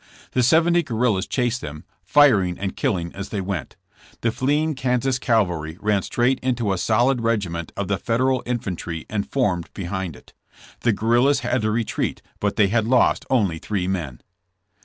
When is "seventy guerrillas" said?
0.41-1.27